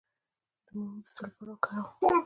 [0.65, 1.89] د موم د څه لپاره وکاروم؟